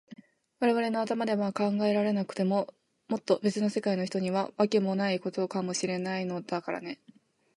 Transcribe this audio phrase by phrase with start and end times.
[0.59, 2.73] われわれの頭では考えられなくても、
[3.07, 6.99] もっとべつの世界の人には、わけもないことかもしれないのだからね。